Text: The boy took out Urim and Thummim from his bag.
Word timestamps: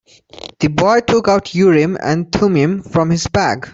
The 0.61 0.69
boy 0.69 1.01
took 1.01 1.27
out 1.27 1.53
Urim 1.53 1.95
and 2.01 2.31
Thummim 2.31 2.81
from 2.81 3.11
his 3.11 3.27
bag. 3.27 3.67